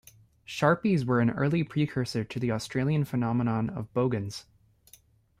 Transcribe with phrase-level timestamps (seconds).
[0.47, 4.47] Sharpies were an early precursor to the Australian phenomenon of bogans.